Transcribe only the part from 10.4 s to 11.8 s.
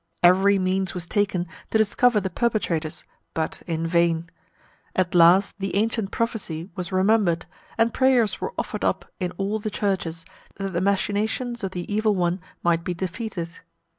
that the machinations of